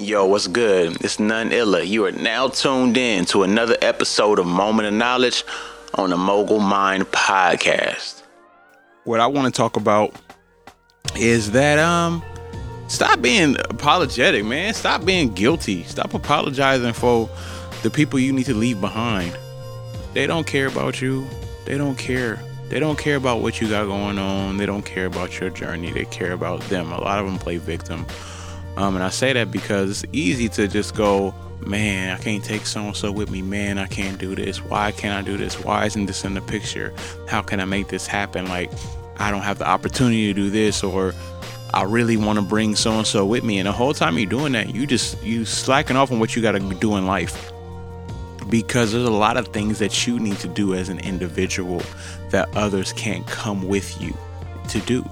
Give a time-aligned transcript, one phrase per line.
[0.00, 0.96] Yo, what's good?
[1.04, 1.82] It's none illa.
[1.82, 5.42] You are now tuned in to another episode of Moment of Knowledge
[5.94, 8.22] on the Mogul Mined podcast.
[9.02, 10.14] What I want to talk about
[11.16, 12.22] is that um
[12.86, 14.72] stop being apologetic, man.
[14.72, 15.82] Stop being guilty.
[15.82, 17.28] Stop apologizing for
[17.82, 19.36] the people you need to leave behind.
[20.14, 21.26] They don't care about you.
[21.64, 22.38] They don't care.
[22.68, 24.58] They don't care about what you got going on.
[24.58, 25.90] They don't care about your journey.
[25.90, 26.92] They care about them.
[26.92, 28.06] A lot of them play victim.
[28.78, 31.34] Um, and I say that because it's easy to just go,
[31.66, 33.42] man, I can't take so and so with me.
[33.42, 34.62] Man, I can't do this.
[34.62, 35.58] Why can't I do this?
[35.64, 36.94] Why isn't this in the picture?
[37.26, 38.46] How can I make this happen?
[38.46, 38.70] Like,
[39.16, 41.12] I don't have the opportunity to do this, or
[41.74, 43.58] I really want to bring so and so with me.
[43.58, 46.40] And the whole time you're doing that, you just you slacking off on what you
[46.40, 47.50] got to do in life
[48.48, 51.82] because there's a lot of things that you need to do as an individual
[52.30, 54.16] that others can't come with you
[54.68, 55.04] to do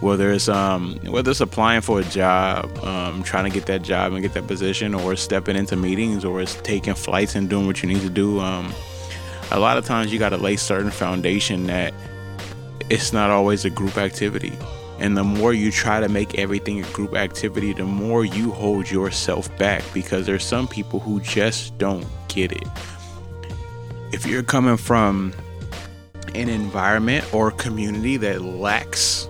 [0.00, 4.12] whether it's um, whether it's applying for a job, um, trying to get that job
[4.12, 7.82] and get that position, or stepping into meetings, or it's taking flights and doing what
[7.82, 8.40] you need to do.
[8.40, 8.72] Um,
[9.50, 11.94] a lot of times you got to lay certain foundation that
[12.90, 14.52] it's not always a group activity.
[15.00, 18.90] And the more you try to make everything a group activity, the more you hold
[18.90, 22.66] yourself back because there's some people who just don't get it.
[24.12, 25.32] If you're coming from
[26.34, 29.28] an environment or community that lacks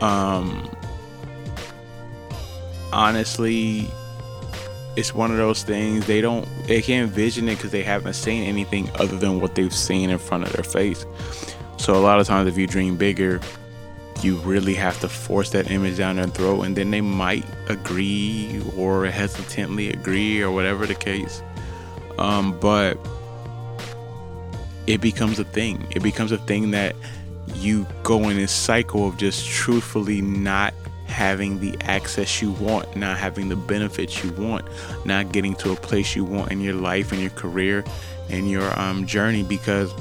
[0.00, 0.68] um
[2.92, 3.88] honestly
[4.96, 8.42] it's one of those things they don't they can't envision it because they haven't seen
[8.44, 11.06] anything other than what they've seen in front of their face.
[11.78, 13.40] So a lot of times if you dream bigger
[14.22, 18.62] you really have to force that image down their throat and then they might agree
[18.76, 21.42] or hesitantly agree or whatever the case.
[22.18, 22.98] Um, but
[24.86, 25.86] it becomes a thing.
[25.90, 26.94] It becomes a thing that
[27.60, 30.74] you go in this cycle of just truthfully not
[31.06, 34.66] having the access you want, not having the benefits you want,
[35.04, 37.84] not getting to a place you want in your life and your career
[38.28, 39.92] and your um, journey because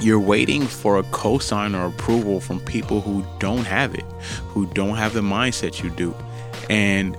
[0.00, 4.04] you're waiting for a cosign or approval from people who don't have it,
[4.48, 6.14] who don't have the mindset you do.
[6.70, 7.16] And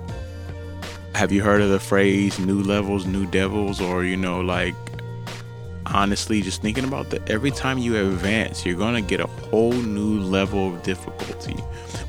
[1.13, 4.75] have you heard of the phrase new levels, new devils, or you know, like
[5.87, 9.73] honestly just thinking about that every time you advance you're going to get a whole
[9.73, 11.55] new level of difficulty.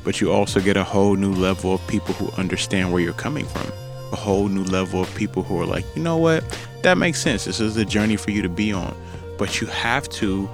[0.04, 3.46] But you also get a whole new level of people who understand where you're coming
[3.46, 3.66] from.
[4.12, 6.44] A whole new level of people who are like you know what?
[6.82, 7.44] That makes sense.
[7.44, 8.96] This is a journey for you to be on.
[9.38, 10.48] But you have to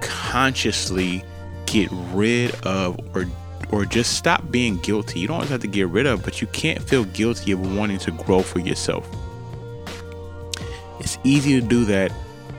[0.00, 1.24] consciously
[1.66, 3.26] get rid of or
[3.70, 5.20] or just stop being guilty.
[5.20, 7.98] You don't always have to get rid of but you can't feel guilty of wanting
[8.00, 9.08] to grow for yourself
[11.24, 12.12] easy to do that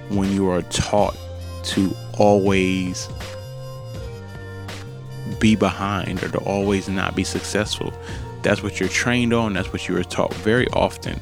[0.10, 1.16] when you are taught
[1.64, 3.10] to always
[5.40, 7.94] be behind or to always not be successful.
[8.42, 11.20] That's what you're trained on, that's what you are taught very often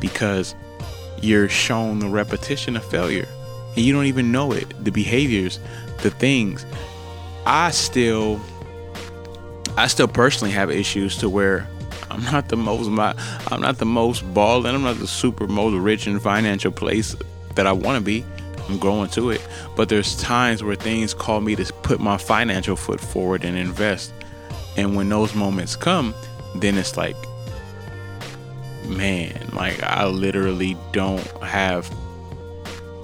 [0.00, 0.54] because
[1.20, 3.26] you're shown the repetition of failure
[3.74, 4.72] and you don't even know it.
[4.84, 5.58] The behaviors,
[6.02, 6.64] the things.
[7.46, 8.40] I still
[9.76, 11.68] I still personally have issues to where
[12.10, 13.14] I'm not the most my
[13.48, 14.74] I'm not the most balling.
[14.74, 17.16] I'm not the super most rich in financial place
[17.54, 18.24] that I want to be.
[18.68, 19.46] I'm growing to it,
[19.76, 24.12] but there's times where things call me to put my financial foot forward and invest.
[24.76, 26.14] And when those moments come,
[26.56, 27.16] then it's like,
[28.86, 31.90] man, like I literally don't have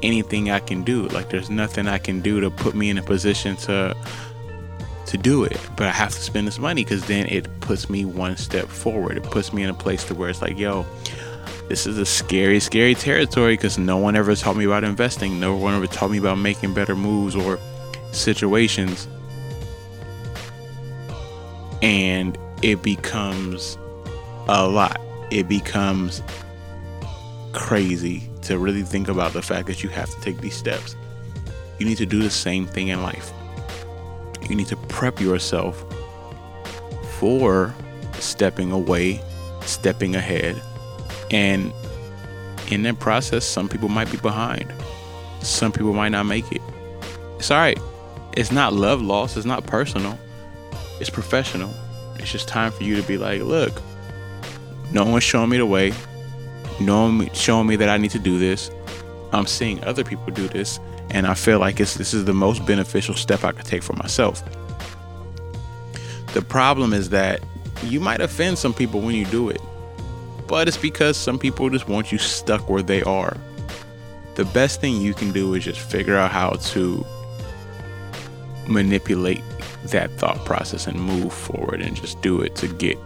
[0.03, 1.09] anything I can do.
[1.09, 3.97] Like there's nothing I can do to put me in a position to
[5.15, 8.05] to do it, but I have to spend this money because then it puts me
[8.05, 9.17] one step forward.
[9.17, 10.85] It puts me in a place to where it's like, yo,
[11.69, 15.39] this is a scary, scary territory because no one ever taught me about investing.
[15.39, 17.61] No one ever taught me about making better moves or
[18.11, 19.07] situations.
[21.81, 23.79] And it becomes
[24.49, 25.01] a lot.
[25.31, 26.25] It becomes
[27.53, 30.97] crazy to really think about the fact that you have to take these steps.
[31.79, 33.33] You need to do the same thing in life
[34.49, 35.85] you need to prep yourself
[37.19, 37.75] for
[38.19, 39.21] stepping away,
[39.63, 40.61] stepping ahead.
[41.31, 41.73] And
[42.71, 44.73] in that process, some people might be behind.
[45.41, 46.63] Some people might not make it.
[47.39, 47.79] It's all right.
[48.37, 49.37] It's not love loss.
[49.37, 50.19] It's not personal.
[51.01, 51.73] It's professional.
[52.19, 53.73] It's just time for you to be like, look,
[54.93, 55.93] no one's showing me the way.
[56.81, 58.71] No one showing me that I need to do this.
[59.33, 60.79] I'm seeing other people do this
[61.15, 64.43] and I feel like this is the most beneficial step I could take for myself.
[66.35, 67.41] The problem is that
[67.85, 69.61] you might offend some people when you do it,
[70.49, 73.37] but it's because some people just want you stuck where they are.
[74.35, 77.07] The best thing you can do is just figure out how to
[78.67, 79.43] manipulate
[79.85, 82.99] that thought process and move forward and just do it to get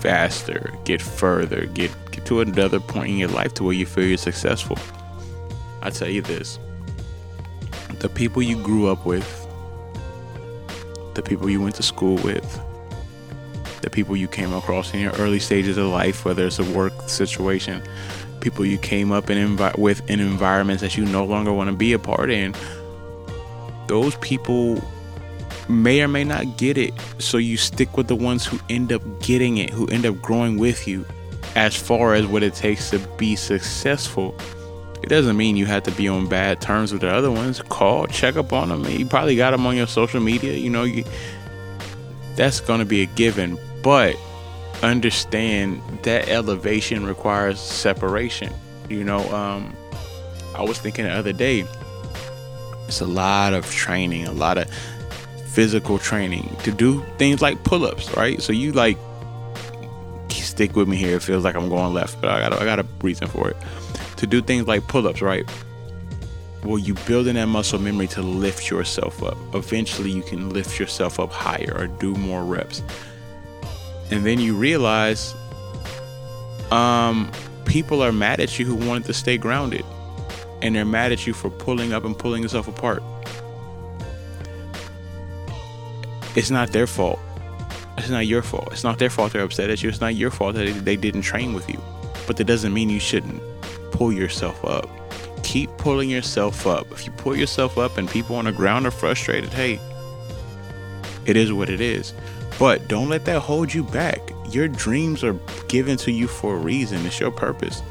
[0.00, 4.04] faster, get further, get, get to another point in your life to where you feel
[4.04, 4.76] you're successful.
[5.80, 6.58] I tell you this
[7.98, 9.26] the people you grew up with,
[11.14, 12.60] the people you went to school with,
[13.82, 16.92] the people you came across in your early stages of life, whether it's a work
[17.08, 17.82] situation,
[18.40, 21.76] people you came up in envi- with in environments that you no longer want to
[21.76, 22.54] be a part in,
[23.86, 24.82] those people
[25.68, 26.92] may or may not get it.
[27.18, 30.58] So you stick with the ones who end up getting it, who end up growing
[30.58, 31.04] with you
[31.54, 34.36] as far as what it takes to be successful.
[35.02, 37.62] It doesn't mean you have to be on bad terms with the other ones.
[37.62, 38.84] Call, check up on them.
[38.84, 40.52] You probably got them on your social media.
[40.54, 41.04] You know, you,
[42.36, 43.58] that's going to be a given.
[43.82, 44.16] But
[44.82, 48.52] understand that elevation requires separation.
[48.88, 49.74] You know, um,
[50.54, 51.64] I was thinking the other day,
[52.86, 54.70] it's a lot of training, a lot of
[55.46, 58.40] physical training to do things like pull-ups, right?
[58.42, 58.98] So you like
[60.50, 61.16] stick with me here.
[61.16, 63.56] It feels like I'm going left, but I got I got a reason for it.
[64.20, 65.50] To do things like pull-ups, right?
[66.62, 69.38] Well, you building that muscle memory to lift yourself up.
[69.54, 72.82] Eventually, you can lift yourself up higher or do more reps.
[74.10, 75.34] And then you realize,
[76.70, 77.32] um,
[77.64, 79.86] people are mad at you who wanted to stay grounded,
[80.60, 83.02] and they're mad at you for pulling up and pulling yourself apart.
[86.36, 87.18] it's not their fault.
[87.96, 88.68] It's not your fault.
[88.70, 89.88] It's not their fault they're upset at you.
[89.88, 91.80] It's not your fault that they didn't train with you.
[92.26, 93.42] But that doesn't mean you shouldn't
[94.00, 94.88] pull yourself up.
[95.42, 96.90] Keep pulling yourself up.
[96.90, 99.78] If you pull yourself up and people on the ground are frustrated, hey,
[101.26, 102.14] it is what it is.
[102.58, 104.18] But don't let that hold you back.
[104.48, 105.34] Your dreams are
[105.68, 107.82] given to you for a reason, it's your purpose.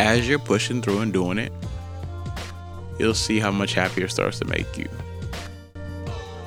[0.00, 1.52] As you're pushing through and doing it,
[2.98, 4.88] you'll see how much happier it starts to make you.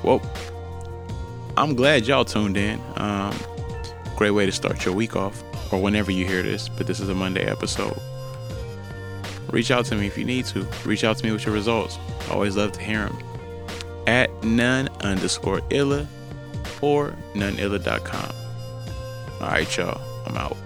[0.02, 0.20] Well,
[1.56, 2.80] I'm glad y'all tuned in.
[2.96, 3.32] Um,
[4.16, 5.40] great way to start your week off,
[5.72, 7.96] or whenever you hear this, but this is a Monday episode.
[9.52, 10.66] Reach out to me if you need to.
[10.84, 11.98] Reach out to me with your results.
[12.28, 13.18] I always love to hear them.
[14.06, 16.06] At none underscore illa
[16.80, 18.34] or noneilla.com.
[19.40, 20.00] All right, y'all.
[20.26, 20.56] I'm out.